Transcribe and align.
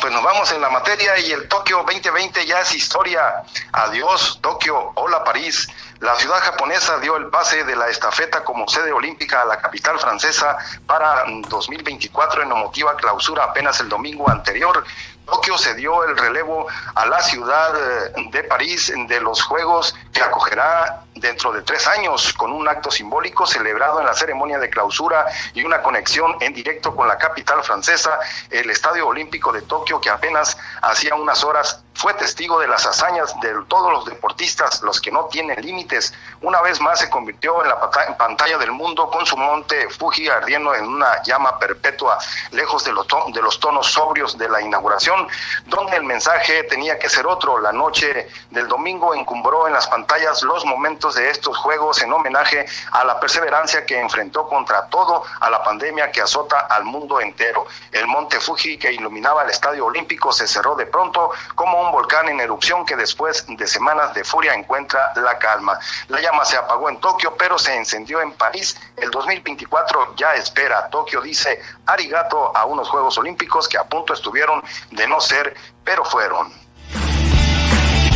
Pues 0.00 0.12
nos 0.12 0.22
vamos 0.22 0.50
en 0.50 0.60
la 0.60 0.68
materia 0.68 1.16
y 1.18 1.30
el 1.30 1.46
Tokio 1.48 1.84
2020 1.86 2.44
ya 2.44 2.60
es 2.60 2.74
historia. 2.74 3.42
Adiós, 3.72 4.40
Tokio. 4.42 4.92
Hola, 4.96 5.22
París. 5.22 5.68
La 6.00 6.16
ciudad 6.16 6.40
japonesa 6.40 6.98
dio 6.98 7.16
el 7.16 7.26
pase 7.26 7.62
de 7.62 7.76
la 7.76 7.88
estafeta 7.88 8.42
como 8.42 8.66
sede 8.68 8.90
olímpica 8.90 9.42
a 9.42 9.44
la 9.44 9.58
capital 9.60 9.98
francesa 10.00 10.56
para 10.86 11.24
2024 11.48 12.42
en 12.42 12.50
emotiva 12.50 12.96
clausura 12.96 13.44
apenas 13.44 13.78
el 13.78 13.88
domingo 13.88 14.28
anterior. 14.28 14.84
Tokio 15.24 15.56
se 15.56 15.74
dio 15.74 16.02
el 16.04 16.16
relevo 16.16 16.66
a 16.94 17.06
la 17.06 17.22
ciudad 17.22 17.74
eh, 17.76 18.12
de 18.32 18.42
París 18.44 18.92
de 19.06 19.20
los 19.20 19.42
Juegos 19.42 19.94
que 20.12 20.22
acogerá 20.22 21.05
dentro 21.16 21.52
de 21.52 21.62
tres 21.62 21.86
años 21.86 22.32
con 22.34 22.52
un 22.52 22.68
acto 22.68 22.90
simbólico 22.90 23.46
celebrado 23.46 24.00
en 24.00 24.06
la 24.06 24.14
ceremonia 24.14 24.58
de 24.58 24.68
clausura 24.70 25.26
y 25.54 25.64
una 25.64 25.82
conexión 25.82 26.36
en 26.40 26.52
directo 26.52 26.94
con 26.94 27.08
la 27.08 27.18
capital 27.18 27.62
francesa, 27.62 28.18
el 28.50 28.70
Estadio 28.70 29.06
Olímpico 29.06 29.52
de 29.52 29.62
Tokio, 29.62 30.00
que 30.00 30.10
apenas 30.10 30.56
hacía 30.82 31.14
unas 31.14 31.42
horas 31.44 31.82
fue 31.96 32.12
testigo 32.14 32.60
de 32.60 32.68
las 32.68 32.84
hazañas 32.86 33.34
de 33.40 33.54
todos 33.68 33.90
los 33.90 34.04
deportistas, 34.04 34.82
los 34.82 35.00
que 35.00 35.10
no 35.10 35.24
tienen 35.26 35.60
límites. 35.64 36.12
Una 36.42 36.60
vez 36.60 36.80
más 36.80 37.00
se 37.00 37.08
convirtió 37.08 37.62
en 37.62 37.70
la 37.70 37.80
pantalla 38.18 38.58
del 38.58 38.72
mundo 38.72 39.08
con 39.10 39.24
su 39.24 39.36
monte 39.36 39.88
Fuji 39.88 40.28
ardiendo 40.28 40.74
en 40.74 40.86
una 40.86 41.22
llama 41.22 41.58
perpetua, 41.58 42.18
lejos 42.50 42.84
de 42.84 42.92
los, 42.92 43.06
de 43.32 43.40
los 43.40 43.58
tonos 43.60 43.86
sobrios 43.86 44.36
de 44.36 44.48
la 44.48 44.60
inauguración, 44.60 45.26
donde 45.64 45.96
el 45.96 46.04
mensaje 46.04 46.64
tenía 46.64 46.98
que 46.98 47.08
ser 47.08 47.26
otro. 47.26 47.58
La 47.58 47.72
noche 47.72 48.28
del 48.50 48.68
domingo 48.68 49.14
encumbró 49.14 49.66
en 49.66 49.72
las 49.72 49.86
pantallas 49.86 50.42
los 50.42 50.66
momentos 50.66 51.14
de 51.14 51.30
estos 51.30 51.56
Juegos 51.56 52.02
en 52.02 52.12
homenaje 52.12 52.66
a 52.92 53.04
la 53.04 53.18
perseverancia 53.18 53.86
que 53.86 53.98
enfrentó 53.98 54.46
contra 54.48 54.86
todo 54.88 55.24
a 55.40 55.48
la 55.48 55.62
pandemia 55.62 56.12
que 56.12 56.20
azota 56.20 56.60
al 56.60 56.84
mundo 56.84 57.20
entero. 57.20 57.66
El 57.90 58.06
monte 58.06 58.38
Fuji 58.38 58.78
que 58.78 58.92
iluminaba 58.92 59.44
el 59.44 59.50
Estadio 59.50 59.86
Olímpico 59.86 60.30
se 60.32 60.46
cerró 60.46 60.74
de 60.74 60.86
pronto 60.86 61.30
como 61.54 61.80
un 61.80 61.85
volcán 61.92 62.28
en 62.28 62.40
erupción 62.40 62.84
que 62.84 62.96
después 62.96 63.44
de 63.48 63.66
semanas 63.66 64.14
de 64.14 64.24
furia 64.24 64.54
encuentra 64.54 65.12
la 65.16 65.38
calma. 65.38 65.78
La 66.08 66.20
llama 66.20 66.44
se 66.44 66.56
apagó 66.56 66.88
en 66.88 67.00
Tokio, 67.00 67.34
pero 67.36 67.58
se 67.58 67.74
encendió 67.74 68.20
en 68.20 68.32
París. 68.32 68.76
El 68.96 69.10
2024 69.10 70.14
ya 70.16 70.34
espera. 70.34 70.88
Tokio 70.88 71.20
dice 71.20 71.60
arigato 71.86 72.56
a 72.56 72.64
unos 72.64 72.88
Juegos 72.88 73.18
Olímpicos 73.18 73.68
que 73.68 73.78
a 73.78 73.84
punto 73.84 74.12
estuvieron 74.12 74.62
de 74.90 75.06
no 75.06 75.20
ser, 75.20 75.54
pero 75.84 76.04
fueron. 76.04 76.52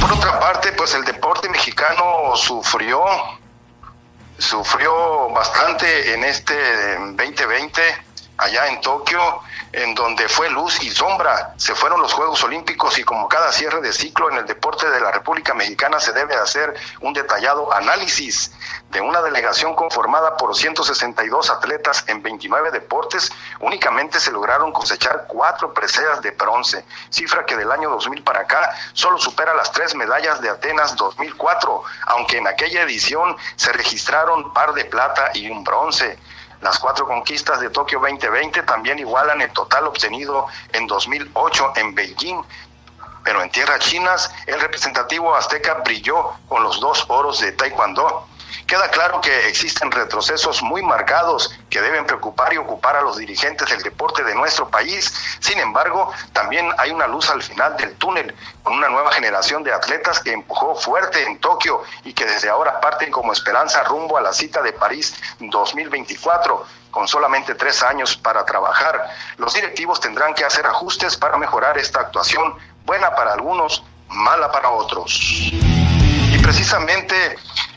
Por 0.01 0.12
otra 0.12 0.41
parte, 0.41 0.73
pues 0.73 0.95
el 0.95 1.05
deporte 1.05 1.49
mexicano 1.49 2.34
sufrió, 2.34 3.05
sufrió 4.39 5.29
bastante 5.31 6.15
en 6.15 6.25
este 6.25 6.55
2020 7.17 8.09
allá 8.41 8.69
en 8.69 8.81
Tokio 8.81 9.21
en 9.73 9.95
donde 9.95 10.29
fue 10.29 10.51
luz 10.51 10.83
y 10.83 10.91
sombra. 10.91 11.55
Se 11.57 11.75
fueron 11.75 12.01
los 12.01 12.13
Juegos 12.13 12.43
Olímpicos 12.43 12.99
y 12.99 13.05
como 13.05 13.29
cada 13.29 13.53
cierre 13.53 13.81
de 13.81 13.93
ciclo 13.93 14.31
en 14.31 14.39
el 14.39 14.47
deporte 14.47 14.91
de 14.91 15.01
la 15.01 15.13
República 15.13 15.55
Mexicana 15.55 16.01
se 16.01 16.13
debe 16.13 16.35
hacer 16.35 16.75
un 17.01 17.13
detallado 17.13 17.73
análisis 17.73 18.53
de 18.91 19.01
una 19.01 19.23
delegación 19.23 19.75
conformada 19.77 20.37
por 20.37 20.57
162 20.57 21.51
atletas 21.51 22.05
en 22.09 22.23
29 22.23 22.73
deportes, 22.73 23.31
únicamente 23.61 24.19
se 24.19 24.33
lograron 24.33 24.73
cosechar 24.73 25.27
cuatro 25.29 25.73
preseas 25.73 26.21
de 26.23 26.33
bronce, 26.33 26.85
cifra 27.11 27.47
que 27.47 27.57
del 27.57 27.71
año 27.71 27.91
2000 27.91 28.23
para 28.25 28.41
acá 28.41 28.75
solo 28.93 29.19
supera 29.19 29.55
las 29.55 29.71
tres 29.71 29.95
medallas 29.95 30.41
de 30.41 30.49
Atenas 30.49 30.97
2004, 30.97 31.83
aunque 32.07 32.39
en 32.39 32.49
aquella 32.49 32.83
edición 32.83 33.37
se 33.55 33.73
registraron 33.73 34.53
par 34.53 34.73
de 34.73 34.85
plata 34.85 35.31
y 35.35 35.49
un 35.49 35.63
bronce. 35.63 36.19
Las 36.61 36.78
cuatro 36.78 37.06
conquistas 37.06 37.61
de 37.61 37.70
Tokio 37.70 38.00
2020 38.00 38.62
también 38.64 38.98
igualan 38.98 39.41
el 39.41 39.50
total 39.53 39.86
obtenido 39.86 40.47
en 40.72 40.86
2008 40.86 41.72
en 41.77 41.94
Beijing, 41.94 42.42
pero 43.25 43.42
en 43.42 43.50
tierras 43.50 43.80
chinas 43.80 44.30
el 44.47 44.61
representativo 44.61 45.34
azteca 45.34 45.75
brilló 45.84 46.33
con 46.48 46.62
los 46.62 46.78
dos 46.81 47.05
oros 47.08 47.41
de 47.41 47.53
Taekwondo. 47.53 48.27
Queda 48.71 48.89
claro 48.89 49.21
que 49.21 49.49
existen 49.49 49.91
retrocesos 49.91 50.62
muy 50.62 50.81
marcados 50.81 51.53
que 51.69 51.81
deben 51.81 52.06
preocupar 52.06 52.55
y 52.55 52.56
ocupar 52.56 52.94
a 52.94 53.00
los 53.00 53.17
dirigentes 53.17 53.69
del 53.69 53.83
deporte 53.83 54.22
de 54.22 54.33
nuestro 54.33 54.69
país. 54.69 55.12
Sin 55.41 55.59
embargo, 55.59 56.12
también 56.33 56.71
hay 56.78 56.93
una 56.93 57.09
luz 57.09 57.28
al 57.31 57.43
final 57.43 57.77
del 57.78 57.97
túnel, 57.97 58.33
con 58.62 58.75
una 58.75 58.89
nueva 58.89 59.11
generación 59.11 59.65
de 59.65 59.72
atletas 59.72 60.21
que 60.21 60.33
empujó 60.33 60.77
fuerte 60.77 61.21
en 61.21 61.41
Tokio 61.41 61.83
y 62.05 62.12
que 62.12 62.25
desde 62.25 62.49
ahora 62.49 62.81
parten 62.81 63.11
como 63.11 63.33
esperanza 63.33 63.83
rumbo 63.83 64.17
a 64.17 64.21
la 64.21 64.33
cita 64.33 64.62
de 64.62 64.73
París 64.73 65.17
2024 65.41 66.65
con 66.93 67.09
solamente 67.09 67.56
tres 67.56 67.83
años 67.83 68.17
para 68.17 68.44
trabajar. 68.44 69.11
Los 69.39 69.53
directivos 69.53 69.99
tendrán 69.99 70.33
que 70.33 70.44
hacer 70.44 70.65
ajustes 70.65 71.17
para 71.17 71.37
mejorar 71.39 71.77
esta 71.77 72.03
actuación, 72.03 72.55
buena 72.87 73.17
para 73.17 73.33
algunos, 73.33 73.83
mala 74.06 74.53
para 74.53 74.71
otros. 74.71 75.50
Precisamente 76.43 77.15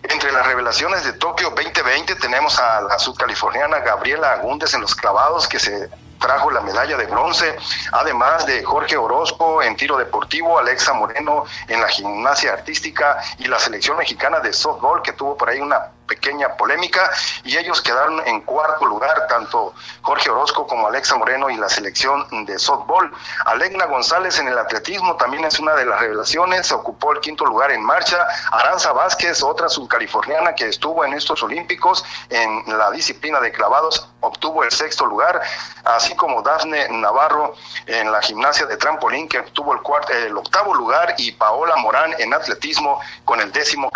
entre 0.03 0.31
las 0.31 0.46
revelaciones 0.46 1.03
de 1.03 1.13
Tokio 1.13 1.50
2020 1.51 2.16
tenemos 2.16 2.59
a 2.59 2.81
la 2.81 2.97
subcaliforniana 3.00 3.79
Gabriela 3.79 4.34
Agúndez 4.34 4.74
en 4.74 4.81
los 4.81 4.96
clavados 4.96 5.47
que 5.47 5.59
se 5.59 5.90
trajo 6.19 6.50
la 6.51 6.62
medalla 6.62 6.96
de 6.96 7.06
bronce, 7.06 7.56
además 7.91 8.46
de 8.46 8.63
Jorge 8.63 8.96
Orozco 8.96 9.62
en 9.62 9.75
tiro 9.75 9.97
deportivo, 9.97 10.57
Alexa 10.57 10.94
Moreno 10.94 11.44
en 11.68 11.81
la 11.81 11.90
gimnasia 11.90 12.53
artística 12.53 13.22
y 13.38 13.46
la 13.46 13.59
selección 13.59 13.97
mexicana 13.97 14.40
de 14.40 14.53
softball 14.53 15.02
que 15.02 15.12
tuvo 15.12 15.35
por 15.35 15.50
ahí 15.50 15.59
una 15.59 15.91
pequeña 16.13 16.56
polémica 16.57 17.09
y 17.44 17.57
ellos 17.57 17.81
quedaron 17.81 18.22
en 18.28 18.41
cuarto 18.41 18.85
lugar, 18.85 19.25
tanto 19.28 19.74
Jorge 20.03 20.29
Orozco 20.29 20.68
como 20.68 20.88
Alexa 20.88 21.16
Moreno 21.16 21.50
y 21.50 21.57
la 21.57 21.69
selección 21.69 22.46
de 22.46 22.59
softball. 22.59 23.12
Alegna 23.46 23.85
González 23.85 24.38
en 24.38 24.47
el 24.47 24.57
atletismo 24.57 25.16
también 25.16 25.44
es 25.44 25.59
una 25.59 25.73
de 25.73 25.85
las 25.85 26.00
revelaciones, 26.00 26.72
ocupó 26.72 27.13
el 27.13 27.19
quinto 27.19 27.46
lugar 27.46 27.72
en 27.72 27.81
marcha. 27.81 28.28
Aranza 28.52 28.94
Vázquez, 28.94 29.41
otra 29.41 29.69
subcaliforniana 29.69 30.53
que 30.53 30.68
estuvo 30.68 31.03
en 31.03 31.13
estos 31.13 31.41
Olímpicos 31.41 32.06
en 32.29 32.63
la 32.78 32.91
disciplina 32.91 33.40
de 33.40 33.52
clavados, 33.52 34.07
obtuvo 34.19 34.63
el 34.63 34.72
sexto 34.72 35.07
lugar, 35.07 35.41
así 35.84 36.16
como 36.16 36.44
Dafne 36.44 36.90
Navarro 36.90 37.56
en 37.88 38.12
la 38.12 38.22
gimnasia 38.22 38.68
de 38.68 38.78
trampolín 38.78 39.28
que 39.28 39.40
obtuvo 39.40 39.73
el, 39.73 39.81
cuarto, 39.81 40.13
el 40.13 40.38
octavo 40.38 40.75
lugar 40.75 41.16
y 41.18 41.31
Paola 41.31 41.75
Morán 41.78 42.13
en 42.19 42.34
atletismo 42.35 43.00
con 43.25 43.41
el 43.41 43.52
décimo 43.52 43.90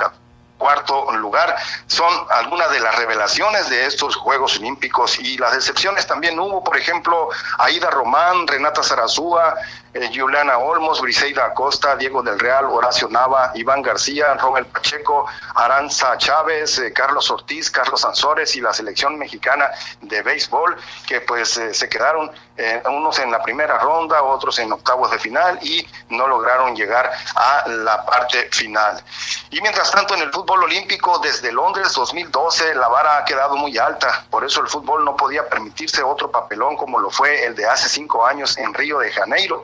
cuarto 0.57 1.11
lugar. 1.13 1.55
Son 1.87 2.11
algunas 2.31 2.71
de 2.71 2.79
las 2.79 2.95
revelaciones 2.95 3.69
de 3.69 3.85
estos 3.85 4.15
Juegos 4.15 4.57
Olímpicos 4.57 5.19
y 5.19 5.37
las 5.37 5.53
decepciones 5.53 6.07
también 6.07 6.39
hubo, 6.39 6.63
por 6.63 6.77
ejemplo, 6.77 7.29
Aida 7.59 7.89
Román, 7.89 8.47
Renata 8.47 8.83
Zarazúa, 8.83 9.55
eh, 9.93 10.09
Juliana 10.13 10.57
Olmos, 10.57 11.01
Briseida 11.01 11.45
Acosta, 11.45 11.95
Diego 11.95 12.21
del 12.21 12.37
Real, 12.39 12.65
Horacio 12.65 13.07
Nava, 13.09 13.51
Iván 13.55 13.81
García, 13.81 14.33
Romel 14.35 14.65
Pacheco, 14.65 15.25
Aranza 15.55 16.17
Chávez, 16.17 16.77
eh, 16.79 16.91
Carlos 16.93 17.31
Ortiz, 17.31 17.71
Carlos 17.71 18.03
Ansores 18.03 18.55
y 18.55 18.61
la 18.61 18.73
selección 18.73 19.17
mexicana 19.17 19.69
de 20.01 20.21
béisbol, 20.21 20.75
que 21.07 21.21
pues 21.21 21.57
eh, 21.57 21.73
se 21.73 21.87
quedaron 21.89 22.31
unos 22.89 23.19
en 23.19 23.29
la 23.29 23.39
primera 23.43 23.77
ronda, 23.77 24.23
otros 24.23 24.57
en 24.57 24.71
octavos 24.71 25.11
de 25.11 25.19
final 25.19 25.59
y 25.61 25.87
no 26.09 26.27
lograron 26.27 26.75
llegar 26.75 27.11
a 27.35 27.69
la 27.69 28.03
parte 28.03 28.49
final. 28.51 28.99
Y 29.51 29.61
mientras 29.61 29.91
tanto 29.91 30.15
en 30.15 30.23
el 30.23 30.31
fútbol 30.31 30.63
olímpico, 30.63 31.19
desde 31.19 31.51
Londres 31.51 31.93
2012, 31.93 32.73
la 32.73 32.87
vara 32.87 33.19
ha 33.19 33.25
quedado 33.25 33.55
muy 33.57 33.77
alta, 33.77 34.25
por 34.31 34.43
eso 34.43 34.59
el 34.61 34.67
fútbol 34.67 35.05
no 35.05 35.15
podía 35.15 35.47
permitirse 35.47 36.01
otro 36.01 36.31
papelón 36.31 36.75
como 36.77 36.97
lo 36.97 37.11
fue 37.11 37.45
el 37.45 37.53
de 37.53 37.67
hace 37.67 37.89
cinco 37.89 38.25
años 38.25 38.57
en 38.57 38.73
Río 38.73 38.97
de 38.99 39.11
Janeiro 39.11 39.63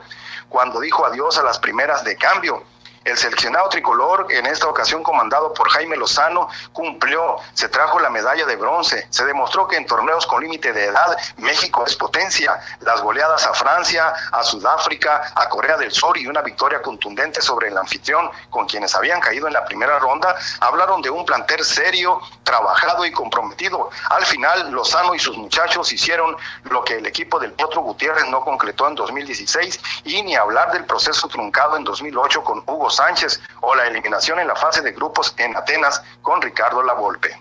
cuando 0.54 0.80
dijo 0.80 1.04
adiós 1.04 1.40
a 1.40 1.44
las 1.44 1.58
primeras 1.58 2.04
de 2.04 2.16
cambio. 2.16 2.62
El 3.06 3.18
seleccionado 3.18 3.68
tricolor, 3.68 4.28
en 4.30 4.46
esta 4.46 4.68
ocasión 4.68 5.04
comandado 5.04 5.54
por 5.54 5.70
Jaime 5.70 5.98
Lozano, 5.98 6.48
cumplió, 6.72 7.38
se 7.54 7.68
trajo 7.68 8.00
la 8.00 8.10
medalla 8.10 8.46
de 8.46 8.56
bronce. 8.56 9.08
Se 9.10 9.26
demostró 9.26 9.68
que 9.68 9.76
en 9.76 9.86
torneos 9.86 10.26
con 10.26 10.42
límite 10.42 10.72
de 10.72 10.86
edad 10.86 11.18
México 11.38 11.84
es 11.86 11.98
potencia. 11.98 12.62
Las 12.80 13.02
goleadas 13.02 13.46
a 13.46 13.54
Francia, 13.54 14.14
a 14.32 14.44
Sudáfrica, 14.44 15.34
a 15.36 15.50
Corea 15.50 15.76
del 15.76 15.92
Sur 15.92 16.18
y 16.18 16.28
una 16.28 16.42
victoria 16.42 16.82
contundente 16.82 17.42
sobre 17.42 17.68
el 17.68 17.78
anfitrión 17.78 18.30
con 18.50 18.68
quienes 18.68 18.96
habían 18.96 19.20
caído 19.20 19.48
en 19.48 19.54
la 19.54 19.66
primera 19.66 20.00
ronda, 20.00 20.36
hablaron 20.62 21.02
de 21.02 21.10
un 21.10 21.26
plantel 21.26 21.64
serio, 21.66 22.22
trabajado 22.44 23.06
y 23.06 23.12
comprometido. 23.12 23.90
Al 24.12 24.26
final, 24.26 24.72
Lozano 24.72 25.14
y 25.14 25.20
sus 25.20 25.38
muchachos 25.38 25.92
hicieron 25.92 26.38
lo 26.70 26.86
que 26.86 26.98
el 26.98 27.06
equipo 27.06 27.38
del 27.38 27.52
Potro 27.52 27.82
Gutiérrez 27.82 28.28
no 28.30 28.42
concretó 28.42 28.88
en 28.88 28.96
2016 28.96 29.80
y 30.06 30.24
ni 30.24 30.36
hablar 30.36 30.72
del 30.72 30.86
proceso 30.86 31.28
truncado 31.28 31.76
en 31.76 31.84
2008 31.84 32.44
con 32.44 32.64
Hugo 32.66 32.93
Sánchez 32.96 33.42
o 33.62 33.76
la 33.76 33.88
eliminación 33.88 34.40
en 34.40 34.48
la 34.48 34.56
fase 34.56 34.82
de 34.82 34.92
grupos 34.92 35.34
en 35.38 35.56
Atenas 35.58 36.02
con 36.22 36.42
Ricardo 36.42 36.82
Lavolpe. 36.84 37.38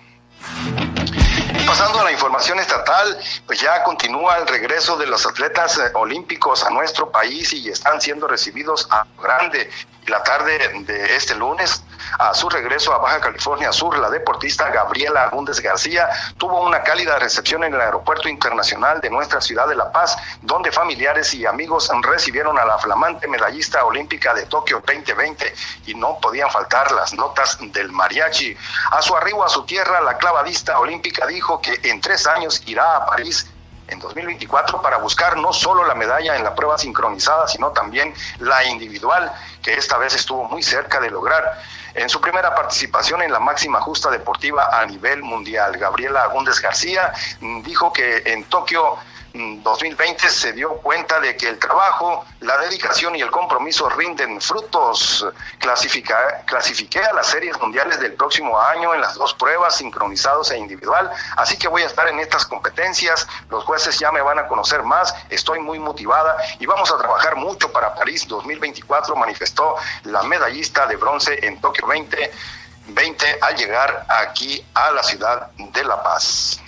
Pasando 1.66 2.00
a 2.00 2.04
la 2.04 2.12
información 2.12 2.58
estatal, 2.58 3.18
pues 3.46 3.60
ya 3.60 3.82
continúa 3.84 4.36
el 4.38 4.46
regreso 4.48 4.96
de 4.96 5.06
los 5.06 5.24
atletas 5.26 5.78
eh, 5.78 5.90
olímpicos 5.94 6.64
a 6.64 6.70
nuestro 6.70 7.10
país 7.10 7.52
y 7.52 7.70
están 7.70 8.00
siendo 8.00 8.26
recibidos 8.26 8.88
a 8.90 9.06
grande 9.22 9.70
la 10.06 10.22
tarde 10.22 10.58
de 10.80 11.16
este 11.16 11.34
lunes, 11.34 11.82
a 12.18 12.34
su 12.34 12.48
regreso 12.48 12.92
a 12.92 12.98
Baja 12.98 13.20
California 13.20 13.72
Sur, 13.72 13.98
la 13.98 14.10
deportista 14.10 14.70
Gabriela 14.70 15.24
Agúndez 15.24 15.60
García 15.60 16.08
tuvo 16.38 16.62
una 16.62 16.82
cálida 16.82 17.18
recepción 17.18 17.64
en 17.64 17.74
el 17.74 17.80
Aeropuerto 17.80 18.28
Internacional 18.28 19.00
de 19.00 19.10
nuestra 19.10 19.40
ciudad 19.40 19.68
de 19.68 19.76
La 19.76 19.90
Paz, 19.92 20.16
donde 20.42 20.72
familiares 20.72 21.34
y 21.34 21.46
amigos 21.46 21.90
recibieron 22.02 22.58
a 22.58 22.64
la 22.64 22.78
flamante 22.78 23.28
medallista 23.28 23.84
olímpica 23.84 24.34
de 24.34 24.46
Tokio 24.46 24.82
2020 24.86 25.54
y 25.86 25.94
no 25.94 26.18
podían 26.20 26.50
faltar 26.50 26.90
las 26.92 27.14
notas 27.14 27.58
del 27.60 27.90
mariachi. 27.92 28.56
A 28.90 29.02
su 29.02 29.16
arribo 29.16 29.44
a 29.44 29.48
su 29.48 29.64
tierra, 29.64 30.00
la 30.00 30.16
clavadista 30.16 30.78
olímpica 30.78 31.26
dijo 31.26 31.60
que 31.60 31.78
en 31.82 32.00
tres 32.00 32.26
años 32.26 32.62
irá 32.66 32.96
a 32.96 33.06
París 33.06 33.51
en 33.92 33.98
2024 33.98 34.82
para 34.82 34.96
buscar 34.96 35.36
no 35.36 35.52
solo 35.52 35.84
la 35.84 35.94
medalla 35.94 36.36
en 36.36 36.44
la 36.44 36.54
prueba 36.54 36.76
sincronizada, 36.78 37.46
sino 37.46 37.70
también 37.70 38.14
la 38.40 38.64
individual, 38.64 39.32
que 39.62 39.74
esta 39.74 39.98
vez 39.98 40.14
estuvo 40.14 40.44
muy 40.44 40.62
cerca 40.62 41.00
de 41.00 41.10
lograr. 41.10 41.60
En 41.94 42.08
su 42.08 42.20
primera 42.20 42.54
participación 42.54 43.22
en 43.22 43.30
la 43.30 43.38
máxima 43.38 43.80
justa 43.80 44.10
deportiva 44.10 44.68
a 44.72 44.86
nivel 44.86 45.22
mundial, 45.22 45.76
Gabriela 45.76 46.22
Agúndez 46.22 46.60
García 46.60 47.12
dijo 47.40 47.92
que 47.92 48.22
en 48.26 48.44
Tokio 48.44 48.96
2020 49.34 50.28
se 50.28 50.52
dio 50.52 50.74
cuenta 50.76 51.18
de 51.20 51.36
que 51.36 51.48
el 51.48 51.58
trabajo, 51.58 52.24
la 52.40 52.58
dedicación 52.58 53.16
y 53.16 53.22
el 53.22 53.30
compromiso 53.30 53.88
rinden 53.88 54.40
frutos. 54.40 55.26
clasifiqué 55.58 57.00
a 57.00 57.14
las 57.14 57.28
series 57.28 57.58
mundiales 57.60 57.98
del 58.00 58.12
próximo 58.14 58.60
año 58.60 58.94
en 58.94 59.00
las 59.00 59.14
dos 59.14 59.32
pruebas, 59.34 59.76
sincronizados 59.76 60.50
e 60.50 60.58
individual, 60.58 61.10
así 61.36 61.56
que 61.56 61.68
voy 61.68 61.82
a 61.82 61.86
estar 61.86 62.08
en 62.08 62.20
estas 62.20 62.44
competencias, 62.44 63.26
los 63.48 63.64
jueces 63.64 63.98
ya 63.98 64.12
me 64.12 64.20
van 64.20 64.38
a 64.38 64.46
conocer 64.46 64.82
más, 64.82 65.14
estoy 65.30 65.60
muy 65.60 65.78
motivada 65.78 66.36
y 66.58 66.66
vamos 66.66 66.90
a 66.92 66.98
trabajar 66.98 67.36
mucho 67.36 67.72
para 67.72 67.94
París 67.94 68.26
2024, 68.28 69.16
manifestó 69.16 69.76
la 70.04 70.22
medallista 70.24 70.86
de 70.86 70.96
bronce 70.96 71.38
en 71.42 71.60
Tokio 71.60 71.86
2020 71.86 73.38
al 73.40 73.56
llegar 73.56 74.06
aquí 74.08 74.64
a 74.74 74.90
la 74.90 75.02
ciudad 75.02 75.50
de 75.56 75.84
La 75.84 76.02
Paz. 76.02 76.61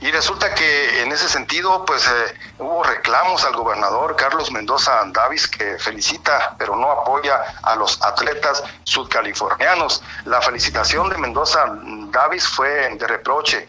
Y 0.00 0.12
resulta 0.12 0.54
que 0.54 1.02
en 1.02 1.10
ese 1.10 1.28
sentido, 1.28 1.84
pues 1.84 2.06
eh, 2.06 2.34
hubo 2.58 2.84
reclamos 2.84 3.44
al 3.44 3.56
gobernador 3.56 4.14
Carlos 4.14 4.52
Mendoza 4.52 5.02
Davis 5.06 5.48
que 5.48 5.76
felicita, 5.78 6.54
pero 6.56 6.76
no 6.76 6.88
apoya 6.90 7.40
a 7.64 7.74
los 7.74 8.00
atletas 8.02 8.62
sudcalifornianos. 8.84 10.02
La 10.24 10.40
felicitación 10.40 11.08
de 11.10 11.18
Mendoza 11.18 11.64
Davis 12.12 12.46
fue 12.46 12.94
de 12.94 13.06
reproche 13.08 13.66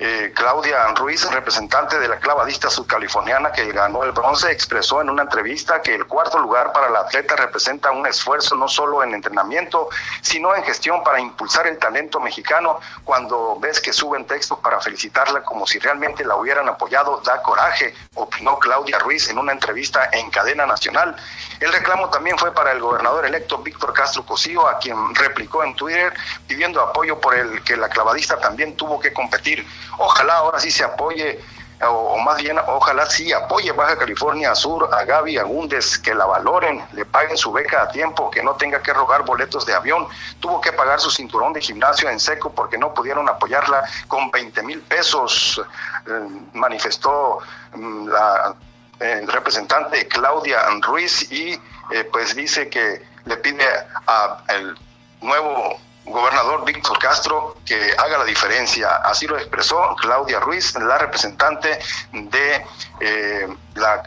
eh, 0.00 0.32
Claudia 0.32 0.86
Ruiz, 0.94 1.28
representante 1.28 1.98
de 1.98 2.06
la 2.06 2.20
clavadista 2.20 2.70
subcaliforniana 2.70 3.50
que 3.50 3.72
ganó 3.72 4.04
el 4.04 4.12
bronce, 4.12 4.52
expresó 4.52 5.00
en 5.00 5.10
una 5.10 5.22
entrevista 5.22 5.82
que 5.82 5.92
el 5.92 6.06
cuarto 6.06 6.38
lugar 6.38 6.72
para 6.72 6.88
la 6.88 7.00
atleta 7.00 7.34
representa 7.34 7.90
un 7.90 8.06
esfuerzo 8.06 8.54
no 8.54 8.68
solo 8.68 9.02
en 9.02 9.12
entrenamiento, 9.12 9.88
sino 10.22 10.54
en 10.54 10.62
gestión 10.62 11.02
para 11.02 11.18
impulsar 11.18 11.66
el 11.66 11.78
talento 11.78 12.20
mexicano. 12.20 12.78
Cuando 13.02 13.58
ves 13.58 13.80
que 13.80 13.92
suben 13.92 14.24
textos 14.24 14.60
para 14.60 14.80
felicitarla 14.80 15.42
como 15.42 15.66
si 15.66 15.80
realmente 15.80 16.24
la 16.24 16.36
hubieran 16.36 16.68
apoyado, 16.68 17.20
da 17.24 17.42
coraje, 17.42 17.92
opinó 18.14 18.56
Claudia 18.60 19.00
Ruiz 19.00 19.28
en 19.30 19.38
una 19.38 19.50
entrevista 19.50 20.10
en 20.12 20.30
cadena 20.30 20.64
nacional. 20.64 21.16
El 21.58 21.72
reclamo 21.72 22.08
también 22.08 22.38
fue 22.38 22.54
para 22.54 22.70
el 22.70 22.78
gobernador 22.78 23.26
electo 23.26 23.58
Víctor 23.58 23.92
Castro 23.92 24.24
Cosío, 24.24 24.68
a 24.68 24.78
quien 24.78 25.12
replicó 25.16 25.64
en 25.64 25.74
Twitter 25.74 26.14
pidiendo 26.46 26.80
apoyo 26.80 27.20
por 27.20 27.34
el 27.34 27.64
que 27.64 27.76
la 27.76 27.88
clavadista 27.88 28.38
también 28.38 28.76
tuvo 28.76 29.00
que 29.00 29.12
competir. 29.12 29.66
Ojalá 29.96 30.34
ahora 30.34 30.60
sí 30.60 30.70
se 30.70 30.84
apoye, 30.84 31.40
o, 31.80 32.18
más 32.18 32.36
bien, 32.42 32.58
ojalá 32.66 33.06
sí 33.06 33.32
apoye 33.32 33.72
Baja 33.72 33.96
California 33.96 34.54
Sur 34.54 34.88
a 34.92 35.04
Gaby 35.04 35.38
Agúndez, 35.38 35.98
que 35.98 36.14
la 36.14 36.26
valoren, 36.26 36.84
le 36.92 37.04
paguen 37.04 37.36
su 37.36 37.52
beca 37.52 37.82
a 37.82 37.88
tiempo, 37.88 38.30
que 38.30 38.42
no 38.42 38.54
tenga 38.54 38.82
que 38.82 38.92
rogar 38.92 39.24
boletos 39.24 39.64
de 39.64 39.74
avión. 39.74 40.06
Tuvo 40.40 40.60
que 40.60 40.72
pagar 40.72 41.00
su 41.00 41.10
cinturón 41.10 41.52
de 41.52 41.60
gimnasio 41.60 42.10
en 42.10 42.18
seco 42.18 42.52
porque 42.52 42.76
no 42.76 42.92
pudieron 42.92 43.28
apoyarla 43.28 43.84
con 44.08 44.30
20 44.30 44.62
mil 44.62 44.80
pesos, 44.82 45.62
eh, 46.06 46.28
manifestó 46.52 47.38
mm, 47.74 48.08
la 48.08 48.54
eh, 49.00 49.24
representante 49.28 50.08
Claudia 50.08 50.60
Ruiz 50.82 51.30
y 51.30 51.52
eh, 51.92 52.04
pues 52.10 52.34
dice 52.34 52.68
que 52.68 53.00
le 53.24 53.36
pide 53.36 53.64
al 54.06 54.76
nuevo 55.20 55.78
gobernador 56.10 56.64
Víctor 56.64 56.98
Castro 56.98 57.56
que 57.64 57.94
haga 57.96 58.18
la 58.18 58.24
diferencia. 58.24 58.88
Así 59.04 59.26
lo 59.26 59.36
expresó 59.36 59.94
Claudia 60.00 60.40
Ruiz, 60.40 60.74
la 60.74 60.98
representante 60.98 61.78
de 62.12 62.64
eh, 63.00 63.48
la 63.74 64.02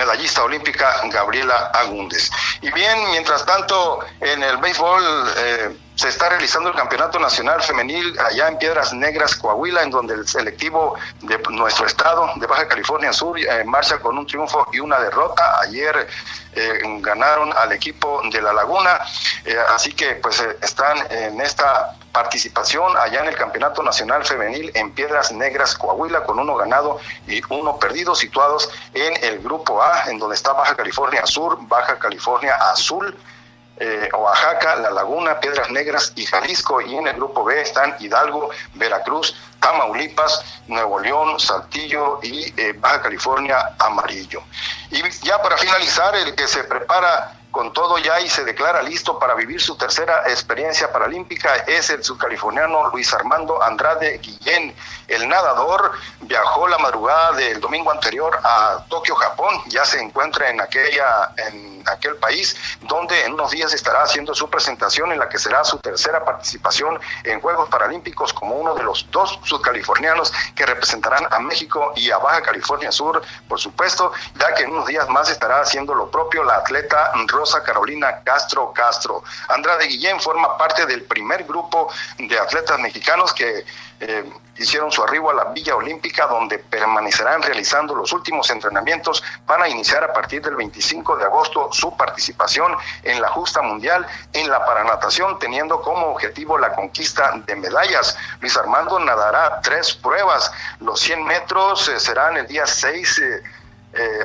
medallista 0.00 0.42
olímpica 0.42 0.86
Gabriela 1.12 1.70
Agúndez. 1.74 2.30
Y 2.62 2.70
bien, 2.72 3.10
mientras 3.10 3.44
tanto, 3.44 4.00
en 4.20 4.42
el 4.42 4.56
béisbol 4.56 5.02
eh, 5.36 5.76
se 5.94 6.08
está 6.08 6.30
realizando 6.30 6.70
el 6.70 6.74
Campeonato 6.74 7.18
Nacional 7.18 7.62
Femenil 7.62 8.18
allá 8.18 8.48
en 8.48 8.56
Piedras 8.56 8.94
Negras, 8.94 9.36
Coahuila, 9.36 9.82
en 9.82 9.90
donde 9.90 10.14
el 10.14 10.26
selectivo 10.26 10.96
de 11.20 11.38
nuestro 11.50 11.84
estado, 11.84 12.30
de 12.36 12.46
Baja 12.46 12.66
California 12.66 13.12
Sur, 13.12 13.38
eh, 13.38 13.62
marcha 13.64 13.98
con 13.98 14.16
un 14.16 14.26
triunfo 14.26 14.66
y 14.72 14.80
una 14.80 14.98
derrota. 14.98 15.60
Ayer 15.60 16.08
eh, 16.54 16.80
ganaron 17.00 17.52
al 17.52 17.72
equipo 17.72 18.22
de 18.32 18.40
La 18.40 18.54
Laguna, 18.54 19.00
así 19.68 19.92
que 19.92 20.14
pues 20.14 20.40
están 20.62 20.96
en 21.10 21.40
esta 21.42 21.94
participación 22.12 22.96
allá 22.96 23.20
en 23.20 23.28
el 23.28 23.36
Campeonato 23.36 23.82
Nacional 23.82 24.24
Femenil 24.24 24.70
en 24.74 24.92
Piedras 24.92 25.32
Negras, 25.32 25.76
Coahuila, 25.76 26.24
con 26.24 26.38
uno 26.38 26.56
ganado 26.56 26.98
y 27.26 27.40
uno 27.48 27.78
perdido, 27.78 28.14
situados 28.14 28.70
en 28.94 29.22
el 29.24 29.40
Grupo 29.40 29.82
A, 29.82 30.10
en 30.10 30.18
donde 30.18 30.34
está 30.34 30.52
Baja 30.52 30.74
California 30.74 31.24
Sur, 31.26 31.58
Baja 31.62 31.98
California 31.98 32.54
Azul, 32.72 33.16
eh, 33.82 34.10
Oaxaca, 34.12 34.76
La 34.76 34.90
Laguna, 34.90 35.40
Piedras 35.40 35.70
Negras 35.70 36.12
y 36.14 36.26
Jalisco. 36.26 36.82
Y 36.82 36.96
en 36.96 37.06
el 37.06 37.14
grupo 37.14 37.44
B 37.44 37.60
están 37.62 37.96
Hidalgo, 37.98 38.50
Veracruz, 38.74 39.34
Tamaulipas, 39.58 40.60
Nuevo 40.66 41.00
León, 41.00 41.40
Saltillo 41.40 42.20
y 42.22 42.52
eh, 42.60 42.74
Baja 42.78 43.00
California 43.00 43.74
Amarillo. 43.78 44.42
Y 44.90 45.02
ya 45.22 45.40
para 45.40 45.56
finalizar, 45.56 46.14
el 46.14 46.34
que 46.34 46.46
se 46.46 46.64
prepara 46.64 47.39
con 47.50 47.72
todo 47.72 47.98
ya 47.98 48.20
y 48.20 48.28
se 48.28 48.44
declara 48.44 48.82
listo 48.82 49.18
para 49.18 49.34
vivir 49.34 49.60
su 49.60 49.76
tercera 49.76 50.22
experiencia 50.26 50.92
paralímpica 50.92 51.54
es 51.66 51.90
el 51.90 52.02
subcaliforniano 52.04 52.88
Luis 52.90 53.12
Armando 53.12 53.62
Andrade 53.62 54.18
Guillén. 54.18 54.74
El 55.08 55.28
nadador 55.28 55.92
viajó 56.22 56.68
la 56.68 56.78
madrugada 56.78 57.32
del 57.32 57.60
domingo 57.60 57.90
anterior 57.90 58.38
a 58.44 58.84
Tokio, 58.88 59.14
Japón. 59.16 59.62
Ya 59.66 59.84
se 59.84 60.00
encuentra 60.00 60.50
en 60.50 60.60
aquella 60.60 61.32
en 61.48 61.82
aquel 61.88 62.16
país 62.16 62.56
donde 62.82 63.24
en 63.24 63.34
unos 63.34 63.50
días 63.50 63.72
estará 63.72 64.02
haciendo 64.02 64.34
su 64.34 64.48
presentación 64.48 65.12
en 65.12 65.18
la 65.18 65.28
que 65.28 65.38
será 65.38 65.64
su 65.64 65.78
tercera 65.78 66.24
participación 66.24 66.98
en 67.24 67.40
Juegos 67.40 67.68
Paralímpicos 67.68 68.32
como 68.32 68.54
uno 68.54 68.74
de 68.74 68.82
los 68.82 69.10
dos 69.10 69.38
subcalifornianos 69.44 70.32
que 70.54 70.66
representarán 70.66 71.26
a 71.30 71.40
México 71.40 71.92
y 71.96 72.10
a 72.10 72.18
Baja 72.18 72.42
California 72.42 72.92
Sur, 72.92 73.22
por 73.48 73.58
supuesto, 73.58 74.12
ya 74.38 74.54
que 74.54 74.64
en 74.64 74.70
unos 74.70 74.86
días 74.86 75.08
más 75.08 75.30
estará 75.30 75.60
haciendo 75.60 75.94
lo 75.94 76.10
propio 76.10 76.44
la 76.44 76.56
atleta 76.56 77.10
Carolina 77.64 78.20
Castro 78.24 78.72
Castro. 78.72 79.22
Andrade 79.48 79.86
Guillén 79.86 80.20
forma 80.20 80.56
parte 80.56 80.86
del 80.86 81.02
primer 81.04 81.44
grupo 81.44 81.88
de 82.18 82.38
atletas 82.38 82.78
mexicanos 82.78 83.32
que 83.32 83.64
eh, 84.00 84.24
hicieron 84.56 84.90
su 84.92 85.02
arribo 85.02 85.30
a 85.30 85.34
la 85.34 85.44
Villa 85.44 85.74
Olímpica, 85.76 86.26
donde 86.26 86.58
permanecerán 86.58 87.42
realizando 87.42 87.94
los 87.94 88.12
últimos 88.12 88.50
entrenamientos 88.50 89.22
para 89.46 89.68
iniciar 89.68 90.04
a 90.04 90.12
partir 90.12 90.42
del 90.42 90.56
25 90.56 91.16
de 91.16 91.24
agosto 91.24 91.68
su 91.72 91.96
participación 91.96 92.76
en 93.02 93.20
la 93.20 93.28
justa 93.28 93.62
mundial 93.62 94.06
en 94.32 94.50
la 94.50 94.64
paranatación, 94.64 95.38
teniendo 95.38 95.80
como 95.80 96.08
objetivo 96.08 96.58
la 96.58 96.72
conquista 96.74 97.32
de 97.46 97.56
medallas. 97.56 98.16
Luis 98.40 98.56
Armando 98.56 98.98
nadará 98.98 99.60
tres 99.62 99.94
pruebas. 99.94 100.50
Los 100.80 101.00
100 101.00 101.24
metros 101.24 101.88
eh, 101.88 101.98
serán 101.98 102.36
el 102.36 102.46
día 102.46 102.66
6 102.66 103.18
eh, 103.18 103.42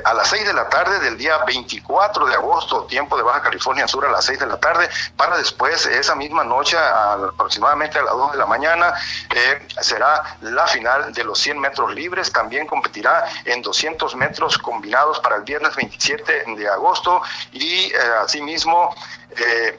a 0.04 0.14
las 0.14 0.28
6 0.28 0.46
de 0.46 0.52
la 0.52 0.68
tarde 0.68 1.00
del 1.00 1.18
día 1.18 1.38
24 1.44 2.26
de 2.26 2.34
agosto, 2.34 2.84
tiempo 2.84 3.16
de 3.16 3.22
Baja 3.22 3.42
California 3.42 3.88
Sur 3.88 4.06
a 4.06 4.10
las 4.10 4.24
6 4.24 4.38
de 4.40 4.46
la 4.46 4.58
tarde, 4.58 4.88
para 5.16 5.36
después 5.36 5.86
esa 5.86 6.14
misma 6.14 6.44
noche, 6.44 6.76
aproximadamente 6.78 7.98
a 7.98 8.02
las 8.02 8.14
2 8.14 8.32
de 8.32 8.38
la 8.38 8.46
mañana, 8.46 8.94
eh, 9.34 9.66
será 9.80 10.22
la 10.40 10.66
final 10.66 11.12
de 11.12 11.24
los 11.24 11.38
100 11.38 11.58
metros 11.58 11.94
libres. 11.94 12.32
También 12.32 12.66
competirá 12.66 13.24
en 13.44 13.62
200 13.62 14.14
metros 14.16 14.58
combinados 14.58 15.20
para 15.20 15.36
el 15.36 15.42
viernes 15.42 15.74
27 15.76 16.44
de 16.56 16.68
agosto 16.68 17.22
y 17.52 17.92
eh, 17.92 17.98
asimismo 18.22 18.94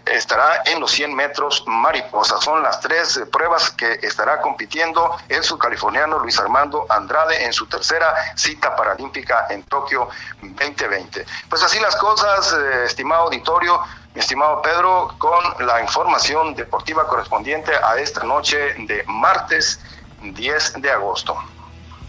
estará 0.06 0.64
en 0.66 0.80
los 0.80 0.92
100 0.92 1.16
metros 1.16 1.64
mariposa. 1.68 2.40
Son 2.42 2.62
las 2.64 2.80
tres 2.80 3.22
pruebas 3.32 3.72
que 3.72 4.00
estará 4.02 4.42
compitiendo 4.42 5.18
el 5.30 5.44
subcaliforniano 5.44 6.20
Luis 6.20 6.40
Armando 6.40 6.86
Andrade 6.90 7.46
en 7.46 7.54
su 7.54 7.66
tercera 7.66 8.14
cita 8.36 8.76
paralímpica 8.76 9.48
en 9.50 9.64
Tokio 9.64 10.10
2020. 10.42 11.26
Pues 11.50 11.64
así 11.64 11.80
las 11.80 11.96
cosas, 11.96 12.54
eh, 12.54 12.86
estimado 12.86 13.24
auditorio, 13.24 13.80
mi 14.14 14.22
estimado 14.22 14.62
Pedro, 14.62 15.14
con 15.18 15.66
la 15.66 15.82
información 15.82 16.56
deportiva 16.56 17.08
correspondiente 17.08 17.72
a 17.76 17.98
esta 18.00 18.24
noche 18.24 18.58
de 18.58 19.04
martes 19.08 19.80
10 20.22 20.82
de 20.82 20.92
agosto. 20.92 21.36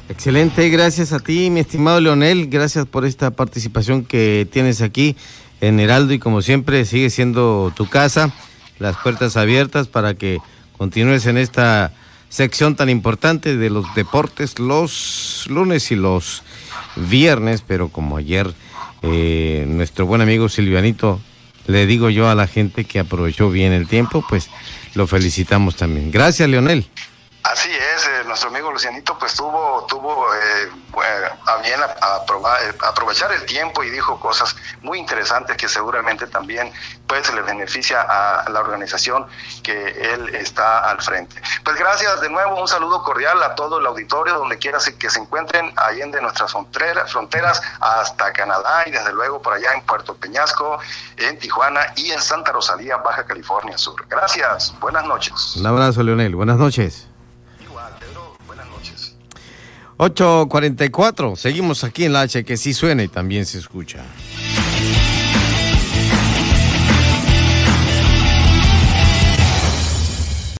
Excelente, 0.08 0.70
gracias 0.70 1.12
a 1.12 1.18
ti, 1.18 1.50
mi 1.50 1.60
estimado 1.60 2.00
Leonel, 2.00 2.48
gracias 2.48 2.86
por 2.86 3.04
esta 3.04 3.30
participación 3.30 4.06
que 4.06 4.48
tienes 4.50 4.80
aquí 4.80 5.18
en 5.60 5.80
Heraldo 5.80 6.12
y 6.14 6.18
como 6.18 6.42
siempre 6.42 6.84
sigue 6.84 7.10
siendo 7.10 7.72
tu 7.76 7.88
casa, 7.88 8.32
las 8.78 8.96
puertas 8.96 9.36
abiertas 9.36 9.88
para 9.88 10.14
que 10.14 10.38
continúes 10.76 11.26
en 11.26 11.38
esta 11.38 11.92
sección 12.28 12.76
tan 12.76 12.88
importante 12.88 13.56
de 13.56 13.70
los 13.70 13.94
deportes 13.94 14.58
los 14.58 15.46
lunes 15.48 15.90
y 15.90 15.96
los 15.96 16.42
viernes, 16.96 17.62
pero 17.66 17.88
como 17.88 18.16
ayer 18.16 18.52
eh, 19.02 19.64
nuestro 19.68 20.06
buen 20.06 20.20
amigo 20.20 20.48
Silvianito, 20.48 21.20
le 21.66 21.86
digo 21.86 22.10
yo 22.10 22.28
a 22.28 22.34
la 22.34 22.46
gente 22.46 22.84
que 22.84 22.98
aprovechó 22.98 23.50
bien 23.50 23.72
el 23.72 23.86
tiempo, 23.86 24.24
pues 24.28 24.48
lo 24.94 25.06
felicitamos 25.06 25.76
también. 25.76 26.10
Gracias, 26.10 26.48
Leonel. 26.48 26.86
Así 27.52 27.70
es, 27.70 28.06
eh, 28.06 28.24
nuestro 28.26 28.50
amigo 28.50 28.70
Lucianito 28.70 29.18
pues 29.18 29.32
tuvo, 29.32 29.86
tuvo 29.88 30.26
eh, 30.34 30.70
bien 31.62 31.80
eh, 31.80 32.74
aprovechar 32.86 33.32
el 33.32 33.46
tiempo 33.46 33.82
y 33.82 33.88
dijo 33.88 34.20
cosas 34.20 34.54
muy 34.82 34.98
interesantes 34.98 35.56
que 35.56 35.66
seguramente 35.66 36.26
también 36.26 36.70
pues 37.06 37.32
le 37.32 37.40
beneficia 37.40 38.02
a 38.02 38.50
la 38.50 38.60
organización 38.60 39.26
que 39.62 40.12
él 40.12 40.34
está 40.34 40.90
al 40.90 41.00
frente. 41.00 41.40
Pues 41.64 41.78
gracias 41.78 42.20
de 42.20 42.28
nuevo, 42.28 42.60
un 42.60 42.68
saludo 42.68 43.02
cordial 43.02 43.42
a 43.42 43.54
todo 43.54 43.78
el 43.78 43.86
auditorio 43.86 44.34
donde 44.34 44.58
quiera 44.58 44.78
que 44.98 45.08
se 45.08 45.18
encuentren 45.18 45.72
ahí 45.76 46.02
en 46.02 46.10
de 46.10 46.20
nuestras 46.20 46.52
fronteras, 46.52 47.10
fronteras 47.10 47.62
hasta 47.80 48.30
Canadá 48.34 48.82
y 48.84 48.90
desde 48.90 49.12
luego 49.14 49.40
por 49.40 49.54
allá 49.54 49.72
en 49.72 49.80
Puerto 49.82 50.14
Peñasco, 50.14 50.78
en 51.16 51.38
Tijuana 51.38 51.80
y 51.96 52.10
en 52.10 52.20
Santa 52.20 52.52
Rosalía, 52.52 52.98
Baja 52.98 53.24
California 53.24 53.78
Sur. 53.78 54.06
Gracias, 54.06 54.74
buenas 54.80 55.06
noches. 55.06 55.56
Un 55.56 55.66
abrazo, 55.66 56.02
Leonel, 56.02 56.34
buenas 56.36 56.58
noches. 56.58 57.08
8.44, 59.98 61.34
seguimos 61.34 61.82
aquí 61.82 62.04
en 62.04 62.12
la 62.12 62.20
H 62.20 62.44
que 62.44 62.56
sí 62.56 62.72
suena 62.72 63.02
y 63.02 63.08
también 63.08 63.44
se 63.44 63.58
escucha. 63.58 64.04